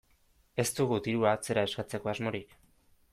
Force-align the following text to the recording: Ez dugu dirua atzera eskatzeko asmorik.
Ez 0.61 0.65
dugu 0.79 0.97
dirua 1.07 1.33
atzera 1.39 1.65
eskatzeko 1.69 2.13
asmorik. 2.15 2.57